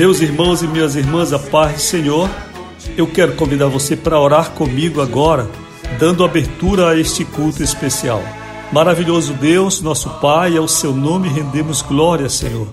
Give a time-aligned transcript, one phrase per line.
[0.00, 2.30] Meus irmãos e minhas irmãs, a paz do Senhor,
[2.96, 5.46] eu quero convidar você para orar comigo agora,
[5.98, 8.22] dando abertura a este culto especial.
[8.72, 12.66] Maravilhoso Deus, nosso Pai, ao seu nome rendemos glória, Senhor,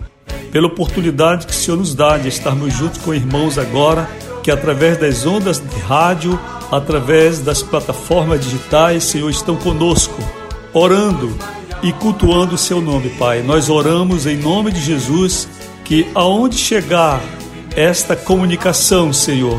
[0.53, 4.09] pela oportunidade que o Senhor nos dá de estarmos juntos com irmãos agora,
[4.41, 6.39] que através das ondas de rádio,
[6.71, 10.23] através das plataformas digitais, Senhor, estão conosco,
[10.71, 11.37] orando
[11.83, 13.43] e cultuando o seu nome, Pai.
[13.43, 15.49] Nós oramos em nome de Jesus
[15.87, 17.21] que aonde chegar
[17.73, 19.57] esta comunicação, Senhor,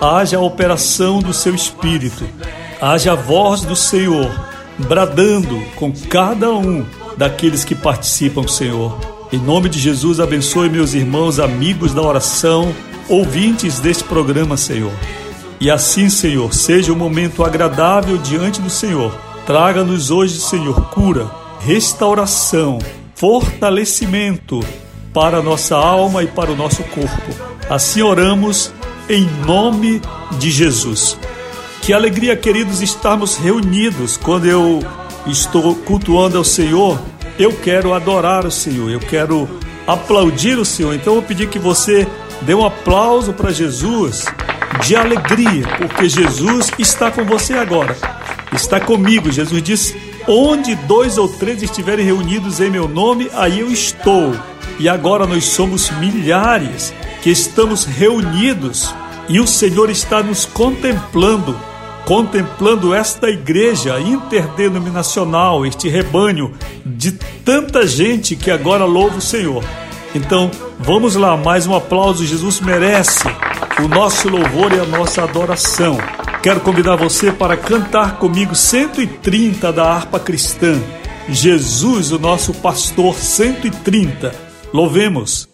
[0.00, 2.24] haja a operação do seu espírito,
[2.80, 4.28] haja a voz do Senhor
[4.76, 6.84] bradando com cada um
[7.16, 8.98] daqueles que participam, Senhor.
[9.32, 12.74] Em nome de Jesus, abençoe meus irmãos, amigos da oração,
[13.08, 14.92] ouvintes deste programa, Senhor.
[15.60, 19.16] E assim, Senhor, seja um momento agradável diante do Senhor.
[19.46, 22.80] Traga-nos hoje, Senhor, cura, restauração,
[23.14, 24.60] fortalecimento
[25.18, 27.34] para a nossa alma e para o nosso corpo.
[27.68, 28.72] Assim oramos
[29.08, 30.00] em nome
[30.38, 31.18] de Jesus.
[31.82, 34.78] Que alegria, queridos, estarmos reunidos quando eu
[35.26, 37.00] estou cultuando ao Senhor.
[37.36, 39.48] Eu quero adorar o Senhor, eu quero
[39.88, 40.94] aplaudir o Senhor.
[40.94, 42.06] Então eu vou pedir que você
[42.42, 44.24] dê um aplauso para Jesus
[44.86, 47.96] de alegria, porque Jesus está com você agora.
[48.52, 49.32] Está comigo.
[49.32, 54.32] Jesus disse: Onde dois ou três estiverem reunidos em meu nome, aí eu estou.
[54.78, 58.94] E agora nós somos milhares que estamos reunidos
[59.28, 61.56] e o Senhor está nos contemplando
[62.08, 69.62] contemplando esta igreja interdenominacional, este rebanho de tanta gente que agora louva o Senhor.
[70.14, 72.24] Então, vamos lá, mais um aplauso.
[72.24, 73.28] Jesus merece
[73.84, 75.98] o nosso louvor e a nossa adoração.
[76.42, 80.80] Quero convidar você para cantar comigo 130 da harpa cristã.
[81.28, 84.47] Jesus, o nosso pastor, 130.
[84.72, 85.47] Louvemos.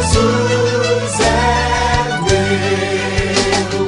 [0.00, 1.28] Jesus é
[2.24, 3.84] meu.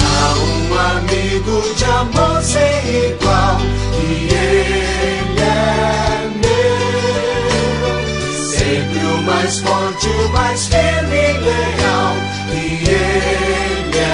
[0.00, 3.58] Há um amigo de amor sem igual
[3.92, 7.94] e ele é meu.
[8.50, 12.14] Sempre o mais forte, o mais firme e leal
[12.52, 12.56] e
[12.88, 14.10] ele é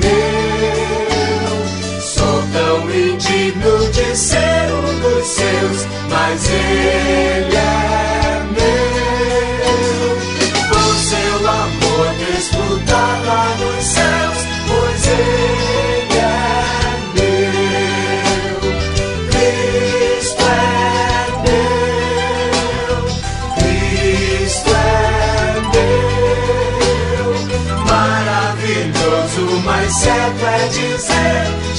[0.00, 1.56] meu.
[2.00, 7.51] Sou tão indigno de ser um dos seus, mas ele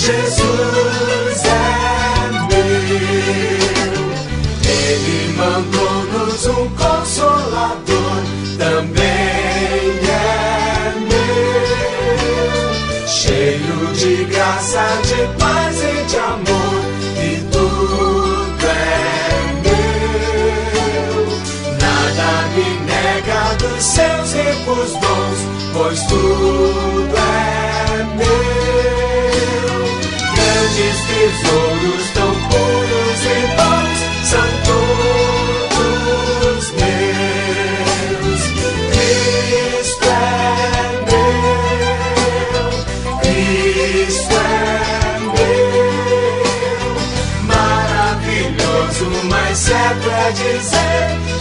[0.03, 1.57] Jesus é
[2.50, 2.68] meu.
[4.69, 8.19] Ele mandou-nos um consolador,
[8.57, 11.88] também é meu.
[13.07, 16.83] Cheio de graça, de paz e de amor,
[17.24, 21.24] e tudo é meu.
[21.80, 25.39] Nada me nega dos seus ricos dons,
[25.72, 26.43] pois tudo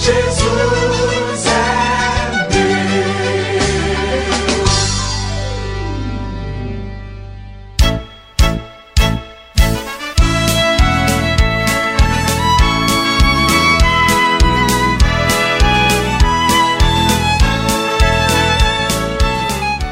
[0.00, 1.82] Jesus é.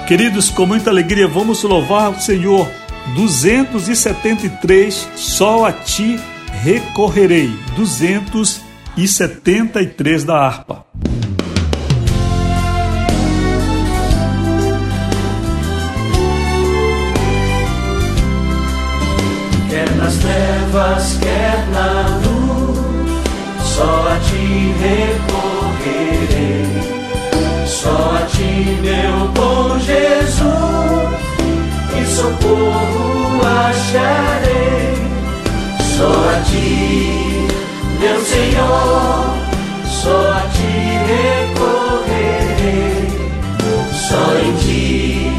[0.06, 2.69] Queridos, com muita alegria vamos louvar o Senhor.
[3.14, 6.19] 273, só a ti
[6.64, 7.49] recorrerei.
[7.76, 8.70] 273
[10.25, 10.85] da harpa.
[19.69, 22.79] Quer nas trevas, quer na luz,
[23.65, 25.71] só a ti recorrerei.
[27.67, 30.51] Só a ti, meu bom Jesus,
[31.97, 34.95] e socorro acharei.
[35.97, 37.31] Só a ti,
[38.00, 39.37] meu Senhor,
[39.87, 42.31] só a ti recorrerei.
[43.93, 45.31] Só em ti,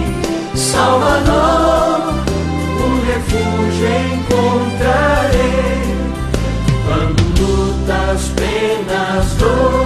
[0.56, 2.14] Salvador,
[2.86, 5.82] um refúgio encontrarei.
[6.86, 9.81] Quando lutas, penas, dor,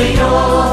[0.00, 0.69] meu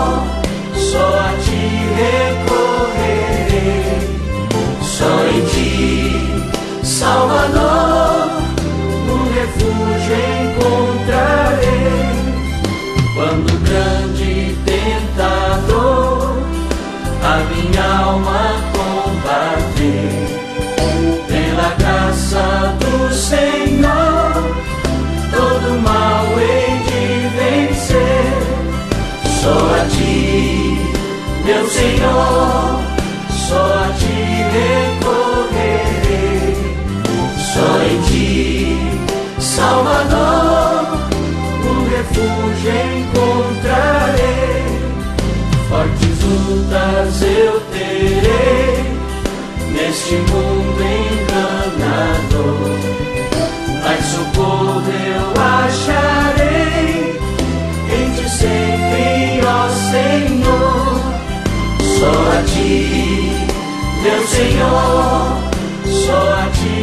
[64.08, 65.38] meu Senhor,
[65.86, 66.76] só a ti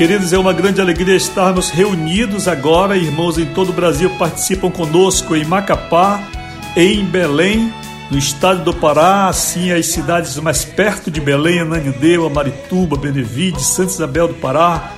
[0.00, 2.96] Queridos, é uma grande alegria estarmos reunidos agora.
[2.96, 6.26] Irmãos em todo o Brasil participam conosco em Macapá,
[6.74, 7.70] em Belém,
[8.10, 13.92] no estado do Pará, assim as cidades mais perto de Belém, Ananindeua, Marituba, Benevide, Santa
[13.92, 14.90] Isabel do Pará,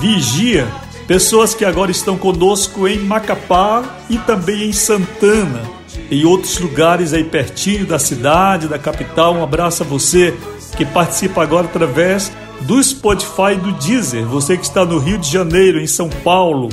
[0.00, 0.66] Vigia.
[1.06, 5.62] Pessoas que agora estão conosco em Macapá e também em Santana,
[6.10, 9.36] em outros lugares aí pertinho da cidade, da capital.
[9.36, 10.34] Um abraço a você
[10.76, 14.24] que participa agora através do Spotify e do Deezer.
[14.26, 16.68] Você que está no Rio de Janeiro, em São Paulo,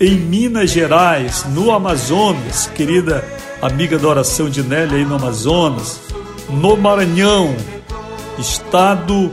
[0.00, 3.24] em Minas Gerais, no Amazonas, querida
[3.60, 6.00] amiga da oração de Nélia aí no Amazonas,
[6.50, 7.54] no Maranhão,
[8.38, 9.30] estado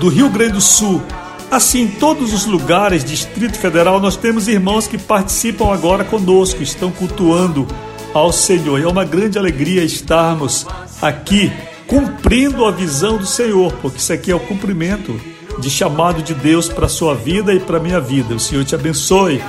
[0.00, 1.02] do Rio Grande do Sul.
[1.50, 6.90] Assim, em todos os lugares, Distrito Federal, nós temos irmãos que participam agora conosco, estão
[6.90, 7.66] cultuando
[8.12, 8.80] ao Senhor.
[8.80, 10.66] E é uma grande alegria estarmos
[11.00, 11.52] aqui
[11.86, 15.20] cumprindo a visão do Senhor, porque isso aqui é o cumprimento
[15.58, 18.34] de chamado de Deus para a sua vida e para a minha vida.
[18.34, 19.42] O Senhor te abençoe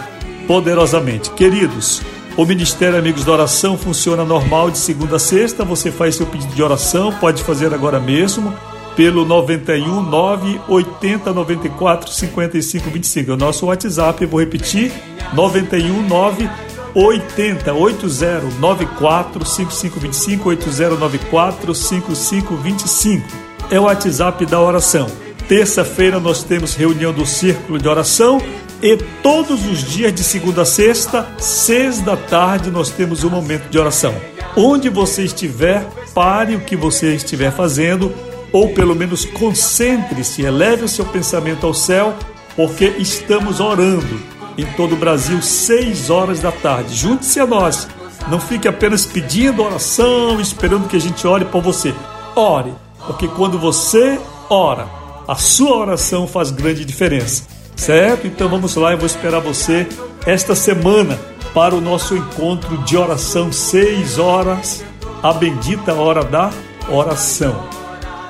[0.48, 1.32] poderosamente.
[1.32, 2.02] Queridos,
[2.38, 5.64] o Ministério Amigos da Oração funciona normal de segunda a sexta.
[5.64, 8.54] Você faz seu pedido de oração, pode fazer agora mesmo
[8.96, 13.32] pelo 91 9 80 94 55 25.
[13.32, 14.92] É o nosso WhatsApp, eu vou repetir:
[15.34, 16.50] 91 9
[16.94, 23.28] 80 80 94 5525 8094 5525.
[23.70, 25.25] É o WhatsApp da oração.
[25.48, 28.42] Terça-feira nós temos reunião do Círculo de Oração
[28.82, 33.70] e todos os dias de segunda a sexta, seis da tarde, nós temos um momento
[33.70, 34.14] de oração.
[34.56, 38.14] Onde você estiver, pare o que você estiver fazendo,
[38.52, 42.16] ou pelo menos concentre-se, eleve o seu pensamento ao céu,
[42.56, 44.36] porque estamos orando.
[44.58, 46.96] em todo o Brasil, 6 horas da tarde.
[46.96, 47.90] Junte-se a nós.
[48.30, 51.94] Não fique apenas pedindo oração, esperando que a gente ore por você.
[52.36, 52.74] Ore,
[53.06, 54.18] porque quando você
[54.50, 54.88] ora,
[55.28, 57.44] a sua oração faz grande diferença.
[57.76, 58.26] Certo?
[58.26, 59.86] Então vamos lá, eu vou esperar você
[60.26, 61.20] esta semana
[61.54, 64.84] para o nosso encontro de oração, 6 horas,
[65.22, 66.52] a bendita hora da
[66.90, 67.64] oração.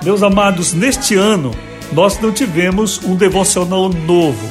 [0.04, 1.52] Meus amados, neste ano
[1.92, 4.50] nós não tivemos um devocional novo.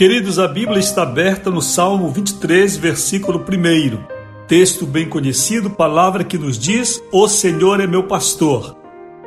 [0.00, 4.46] Queridos, a Bíblia está aberta no Salmo 23, versículo 1.
[4.48, 8.78] Texto bem conhecido, palavra que nos diz: O Senhor é meu pastor,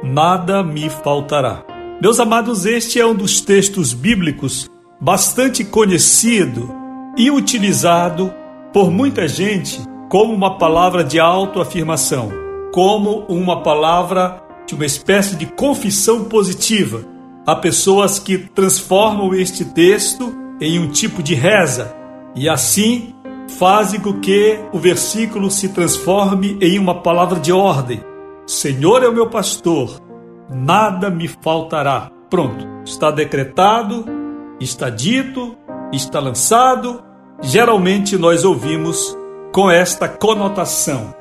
[0.01, 1.63] nada me faltará.
[2.01, 4.67] Meus amados, este é um dos textos bíblicos
[4.99, 6.67] bastante conhecido
[7.15, 8.33] e utilizado
[8.73, 12.31] por muita gente como uma palavra de autoafirmação,
[12.73, 17.05] como uma palavra de uma espécie de confissão positiva.
[17.45, 21.95] Há pessoas que transformam este texto em um tipo de reza
[22.35, 23.13] e assim
[23.57, 28.03] fazem com que o versículo se transforme em uma palavra de ordem.
[28.45, 30.01] Senhor é o meu pastor,
[30.49, 32.11] nada me faltará.
[32.29, 34.05] Pronto, está decretado,
[34.59, 35.55] está dito,
[35.91, 37.03] está lançado.
[37.41, 39.17] Geralmente nós ouvimos
[39.51, 41.13] com esta conotação.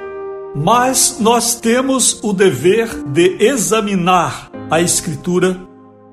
[0.55, 5.59] Mas nós temos o dever de examinar a Escritura,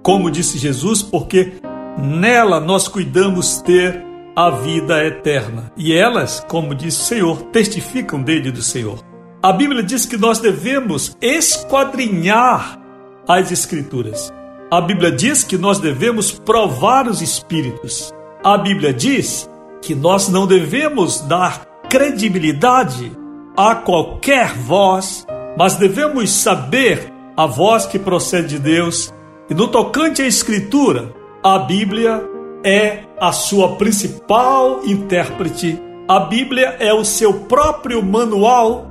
[0.02, 1.54] como disse Jesus, porque
[2.00, 4.04] nela nós cuidamos ter
[4.36, 5.72] a vida eterna.
[5.76, 9.04] E elas, como disse o Senhor, testificam dele do Senhor.
[9.44, 12.80] A Bíblia diz que nós devemos esquadrinhar
[13.28, 14.34] as Escrituras.
[14.72, 18.14] A Bíblia diz que nós devemos provar os Espíritos.
[18.44, 19.50] A Bíblia diz
[19.82, 23.12] que nós não devemos dar credibilidade
[23.58, 25.26] a qualquer voz,
[25.58, 29.14] mas devemos saber a voz que procede de Deus.
[29.50, 31.14] E no tocante à Escritura,
[31.56, 32.24] a Bíblia
[32.64, 35.82] é a sua principal intérprete.
[36.08, 38.86] A Bíblia é o seu próprio manual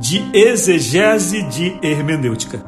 [0.00, 2.64] de exegese de hermenêutica.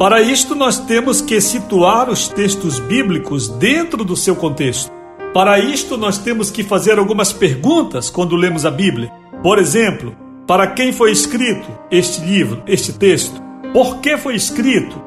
[0.00, 4.90] Para isto, nós temos que situar os textos bíblicos dentro do seu contexto.
[5.32, 9.12] Para isto, nós temos que fazer algumas perguntas quando lemos a Bíblia.
[9.44, 13.40] Por exemplo, para quem foi escrito este livro, este texto?
[13.72, 15.00] Por que foi escrito?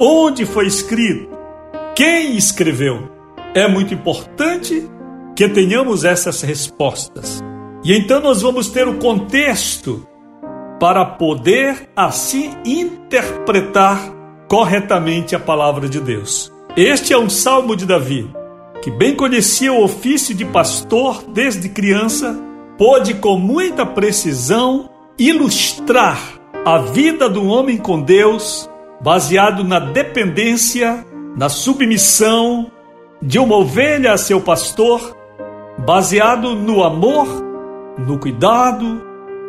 [0.00, 1.37] Onde foi escrito?
[1.98, 3.10] Quem escreveu.
[3.56, 4.88] É muito importante
[5.34, 7.42] que tenhamos essas respostas.
[7.82, 10.06] E então nós vamos ter o contexto
[10.78, 14.14] para poder assim interpretar
[14.46, 16.52] corretamente a palavra de Deus.
[16.76, 18.30] Este é um salmo de Davi,
[18.80, 22.38] que bem conhecia o ofício de pastor desde criança,
[22.78, 31.04] pôde com muita precisão ilustrar a vida do homem com Deus, baseado na dependência
[31.38, 32.68] na submissão
[33.22, 35.16] de uma ovelha a seu pastor,
[35.78, 37.28] baseado no amor,
[37.96, 39.00] no cuidado,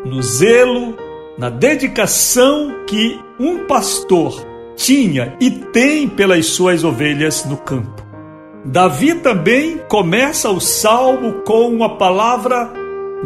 [0.06, 0.96] no zelo,
[1.36, 8.06] na dedicação que um pastor tinha e tem pelas suas ovelhas no campo.
[8.64, 12.72] Davi também começa o salmo com uma palavra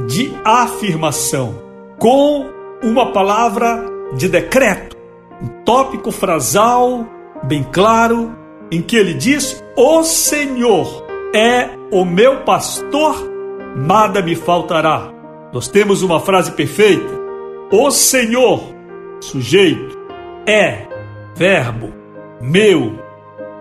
[0.08, 1.54] de afirmação,
[2.00, 2.46] com
[2.82, 3.84] uma palavra
[4.16, 4.96] de decreto,
[5.42, 7.06] um tópico frasal
[7.44, 8.43] bem claro
[8.74, 13.16] em que ele diz: O Senhor é o meu pastor,
[13.76, 15.14] nada me faltará.
[15.54, 17.14] Nós temos uma frase perfeita:
[17.72, 18.64] O Senhor,
[19.20, 19.96] sujeito,
[20.48, 20.88] é,
[21.36, 21.94] verbo,
[22.42, 22.98] meu,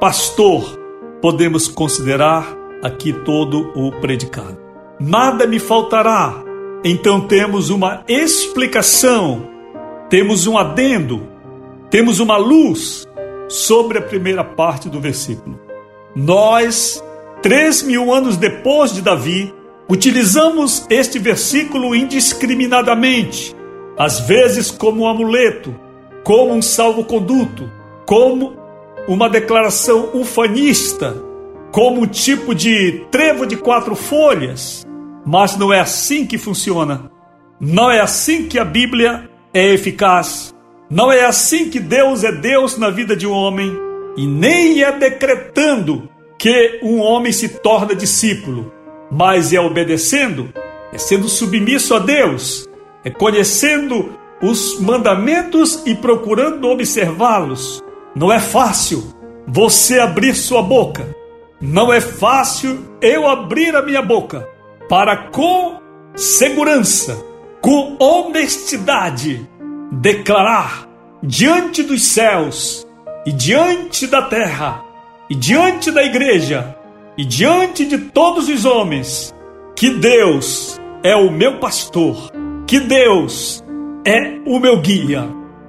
[0.00, 0.80] pastor.
[1.20, 4.58] Podemos considerar aqui todo o predicado.
[4.98, 6.42] Nada me faltará.
[6.82, 9.46] Então temos uma explicação,
[10.08, 11.28] temos um adendo,
[11.90, 13.06] temos uma luz
[13.52, 15.60] sobre a primeira parte do versículo.
[16.16, 17.04] Nós,
[17.42, 19.52] três mil anos depois de Davi,
[19.90, 23.54] utilizamos este versículo indiscriminadamente,
[23.98, 25.78] às vezes como um amuleto,
[26.24, 27.70] como um salvo-conduto,
[28.06, 28.56] como
[29.06, 31.14] uma declaração ufanista,
[31.70, 34.86] como um tipo de trevo de quatro folhas.
[35.26, 37.10] Mas não é assim que funciona.
[37.60, 40.54] Não é assim que a Bíblia é eficaz.
[40.92, 43.74] Não é assim que Deus é Deus na vida de um homem,
[44.14, 46.06] e nem é decretando
[46.38, 48.70] que um homem se torna discípulo,
[49.10, 50.52] mas é obedecendo,
[50.92, 52.68] é sendo submisso a Deus,
[53.02, 57.82] é conhecendo os mandamentos e procurando observá-los.
[58.14, 59.02] Não é fácil
[59.48, 61.16] você abrir sua boca.
[61.58, 64.46] Não é fácil eu abrir a minha boca
[64.90, 65.80] para com
[66.14, 67.16] segurança,
[67.62, 69.48] com honestidade,
[69.92, 70.88] declarar
[71.22, 72.86] diante dos céus
[73.26, 74.82] e diante da terra
[75.28, 76.74] e diante da igreja
[77.16, 79.34] e diante de todos os homens
[79.76, 82.30] que Deus é o meu pastor,
[82.66, 83.62] que Deus
[84.06, 85.28] é o meu guia,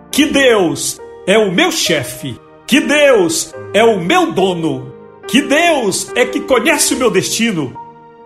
[0.10, 4.94] que Deus é o meu chefe, que Deus é o meu dono,
[5.28, 7.78] que Deus é que conhece o meu destino,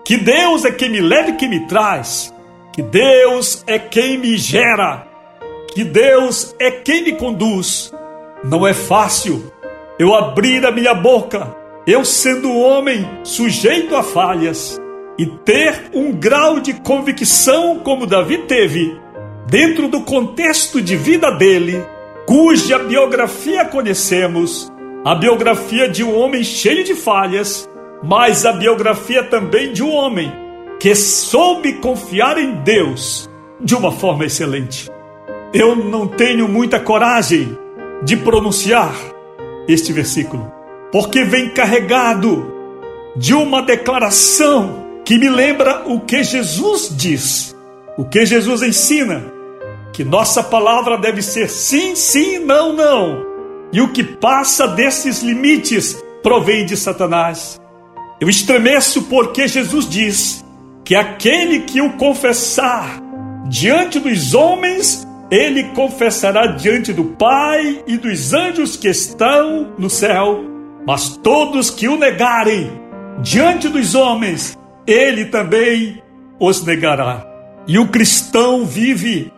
[0.06, 2.32] que Deus é quem me leva e quem me traz,
[2.72, 5.07] que Deus é quem me gera,
[5.78, 7.94] que Deus é quem me conduz.
[8.44, 9.54] Não é fácil
[10.00, 14.82] eu abrir a minha boca eu sendo homem sujeito a falhas
[15.20, 19.00] e ter um grau de convicção como Davi teve,
[19.48, 21.80] dentro do contexto de vida dele,
[22.26, 24.74] cuja biografia conhecemos,
[25.06, 27.70] a biografia de um homem cheio de falhas,
[28.04, 30.34] mas a biografia também de um homem
[30.80, 33.30] que soube confiar em Deus
[33.62, 34.97] de uma forma excelente.
[35.60, 37.58] Eu não tenho muita coragem
[38.04, 38.94] de pronunciar
[39.68, 40.52] este versículo,
[40.92, 42.54] porque vem carregado
[43.16, 47.56] de uma declaração que me lembra o que Jesus diz,
[47.98, 49.26] o que Jesus ensina,
[49.94, 53.26] que nossa palavra deve ser sim, sim, não, não.
[53.74, 57.60] E o que passa desses limites provém de Satanás.
[58.22, 60.46] Eu estremeço porque Jesus diz
[60.86, 63.02] que aquele que o confessar
[63.50, 70.44] diante dos homens ele confessará diante do Pai e dos anjos que estão no céu.
[70.86, 72.72] Mas todos que o negarem
[73.22, 76.02] diante dos homens, ele também
[76.40, 77.26] os negará.
[77.68, 79.34] E o cristão vive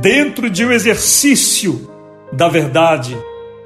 [0.00, 1.90] dentro de um exercício
[2.32, 3.16] da verdade,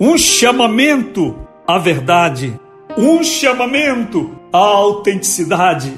[0.00, 2.58] um chamamento à verdade,
[2.96, 5.92] um chamamento à autenticidade,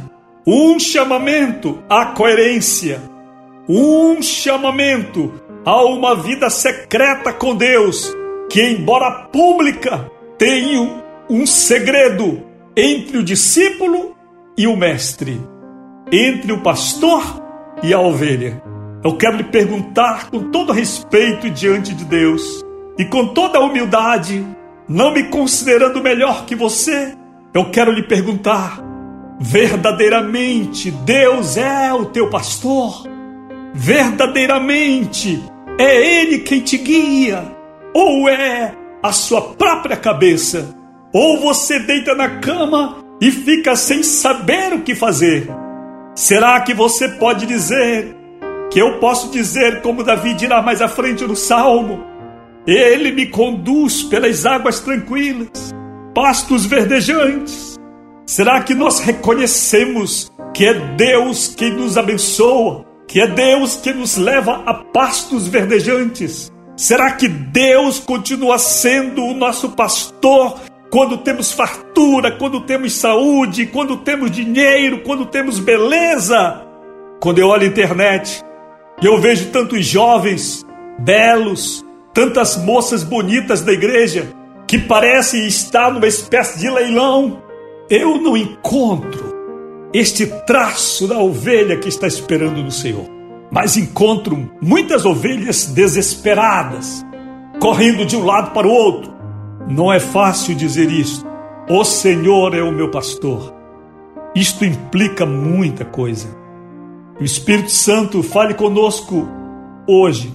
[0.44, 3.00] um chamamento à coerência,
[3.68, 5.32] um chamamento
[5.64, 8.12] a uma vida secreta com Deus,
[8.50, 10.78] que, embora pública, tem
[11.30, 12.42] um segredo
[12.76, 14.16] entre o discípulo
[14.56, 15.40] e o mestre,
[16.10, 17.22] entre o pastor
[17.82, 18.62] e a ovelha.
[19.04, 22.64] Eu quero lhe perguntar com todo respeito diante de Deus
[22.98, 24.44] e com toda humildade,
[24.88, 27.16] não me considerando melhor que você,
[27.54, 28.80] eu quero lhe perguntar:
[29.40, 33.12] verdadeiramente Deus é o teu pastor?
[33.74, 35.42] Verdadeiramente
[35.78, 37.44] é Ele quem te guia?
[37.94, 40.74] Ou é a sua própria cabeça?
[41.12, 45.48] Ou você deita na cama e fica sem saber o que fazer?
[46.14, 48.14] Será que você pode dizer
[48.70, 52.04] que eu posso dizer, como Davi dirá mais à frente no Salmo?
[52.66, 55.74] Ele me conduz pelas águas tranquilas,
[56.14, 57.78] pastos verdejantes.
[58.26, 62.91] Será que nós reconhecemos que é Deus quem nos abençoa?
[63.12, 66.50] Que é Deus que nos leva a pastos verdejantes?
[66.74, 70.58] Será que Deus continua sendo o nosso pastor
[70.90, 76.62] quando temos fartura, quando temos saúde, quando temos dinheiro, quando temos beleza?
[77.20, 78.42] Quando eu olho a internet
[79.02, 80.64] e eu vejo tantos jovens
[80.98, 84.26] belos, tantas moças bonitas da igreja
[84.66, 87.42] que parecem estar numa espécie de leilão,
[87.90, 89.31] eu não encontro
[89.92, 93.06] este traço da ovelha que está esperando no Senhor.
[93.50, 97.04] Mas encontro muitas ovelhas desesperadas,
[97.60, 99.12] correndo de um lado para o outro.
[99.68, 101.26] Não é fácil dizer isso.
[101.68, 103.54] O Senhor é o meu pastor.
[104.34, 106.28] Isto implica muita coisa.
[107.20, 109.28] O Espírito Santo fale conosco
[109.86, 110.32] hoje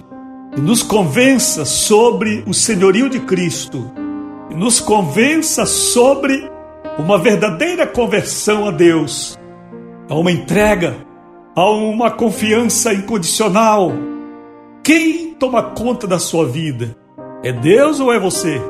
[0.56, 3.90] e nos convença sobre o senhorio de Cristo,
[4.50, 6.50] e nos convença sobre
[6.98, 9.37] uma verdadeira conversão a Deus
[10.08, 10.96] a uma entrega,
[11.54, 13.92] a uma confiança incondicional.
[14.82, 16.96] Quem toma conta da sua vida?
[17.42, 18.60] É Deus ou é você?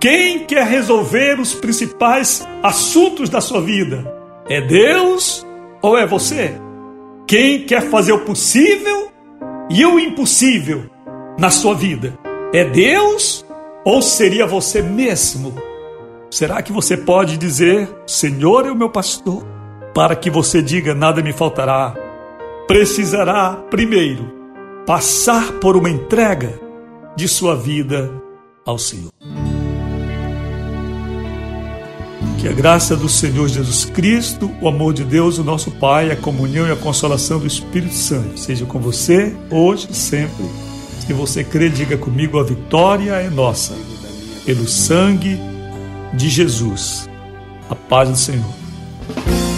[0.00, 4.06] Quem quer resolver os principais assuntos da sua vida?
[4.48, 5.44] É Deus
[5.82, 6.54] ou é você?
[7.26, 9.10] Quem quer fazer o possível
[9.70, 10.88] e o impossível
[11.38, 12.16] na sua vida?
[12.52, 13.44] É Deus
[13.84, 15.54] ou seria você mesmo?
[16.30, 19.57] Será que você pode dizer: Senhor é o meu pastor?
[19.98, 21.92] Para que você diga nada me faltará,
[22.68, 24.32] precisará primeiro
[24.86, 26.56] passar por uma entrega
[27.16, 28.08] de sua vida
[28.64, 29.10] ao Senhor.
[32.38, 36.16] Que a graça do Senhor Jesus Cristo, o amor de Deus, o nosso Pai, a
[36.16, 40.46] comunhão e a consolação do Espírito Santo seja com você hoje e sempre.
[41.04, 43.74] Se você crê, diga comigo: a vitória é nossa,
[44.46, 45.40] pelo sangue
[46.14, 47.10] de Jesus.
[47.68, 49.57] A paz do Senhor.